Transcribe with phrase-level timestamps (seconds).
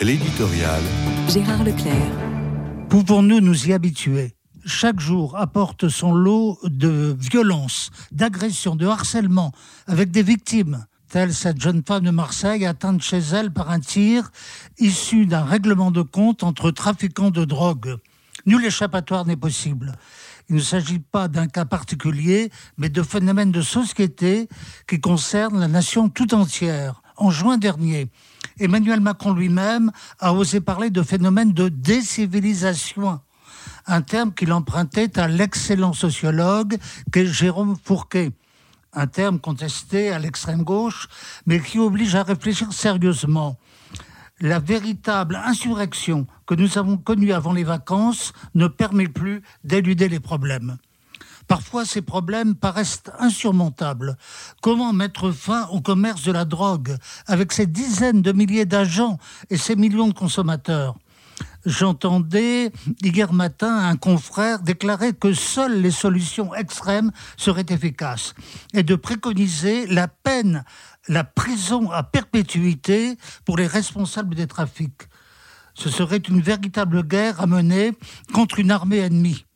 [0.00, 0.82] L'éditorial.
[1.28, 1.94] Gérard Leclerc.
[2.88, 4.34] Pouvons-nous nous y habituer?
[4.66, 9.52] Chaque jour apporte son lot de violence, d'agression, de harcèlement,
[9.86, 14.32] avec des victimes, telle cette jeune femme de Marseille atteinte chez elle par un tir
[14.78, 17.96] issu d'un règlement de compte entre trafiquants de drogue.
[18.46, 19.92] Nul échappatoire n'est possible.
[20.48, 24.48] Il ne s'agit pas d'un cas particulier, mais de phénomènes de société
[24.88, 27.00] qui concernent la nation tout entière.
[27.16, 28.10] En juin dernier,
[28.58, 33.20] Emmanuel Macron lui-même a osé parler de phénomène de décivilisation,
[33.86, 36.76] un terme qu'il empruntait à l'excellent sociologue
[37.12, 38.32] qu'est Jérôme Fourquet
[38.94, 41.08] un terme contesté à l'extrême gauche,
[41.46, 43.58] mais qui oblige à réfléchir sérieusement.
[44.40, 50.20] La véritable insurrection que nous avons connue avant les vacances ne permet plus d'éluder les
[50.20, 50.76] problèmes.
[51.46, 54.16] Parfois, ces problèmes paraissent insurmontables.
[54.62, 59.18] Comment mettre fin au commerce de la drogue avec ces dizaines de milliers d'agents
[59.50, 60.96] et ces millions de consommateurs?
[61.66, 68.34] J'entendais hier matin un confrère déclarer que seules les solutions extrêmes seraient efficaces
[68.74, 70.64] et de préconiser la peine,
[71.08, 75.08] la prison à perpétuité pour les responsables des trafics.
[75.74, 77.92] Ce serait une véritable guerre à mener
[78.32, 79.46] contre une armée ennemie.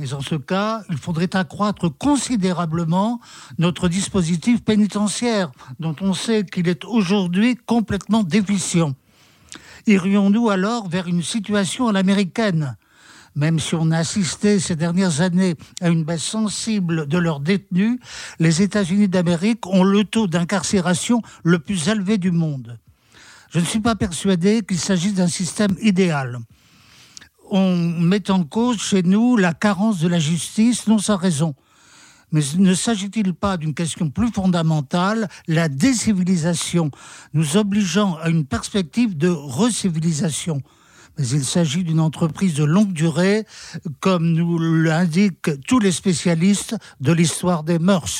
[0.00, 3.20] Mais en ce cas, il faudrait accroître considérablement
[3.58, 8.94] notre dispositif pénitentiaire, dont on sait qu'il est aujourd'hui complètement déficient.
[9.86, 12.78] Irions-nous alors vers une situation à l'américaine?
[13.36, 17.98] Même si on a assisté ces dernières années à une baisse sensible de leurs détenus,
[18.38, 22.78] les États-Unis d'Amérique ont le taux d'incarcération le plus élevé du monde.
[23.50, 26.38] Je ne suis pas persuadé qu'il s'agisse d'un système idéal.
[27.52, 31.56] On met en cause chez nous la carence de la justice, non sans raison.
[32.30, 36.92] Mais ne s'agit-il pas d'une question plus fondamentale, la décivilisation,
[37.34, 40.62] nous obligeant à une perspective de recivilisation?
[41.18, 43.44] Mais il s'agit d'une entreprise de longue durée,
[43.98, 48.18] comme nous l'indiquent tous les spécialistes de l'histoire des mœurs.